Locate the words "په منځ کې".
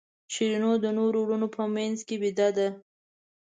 1.55-2.15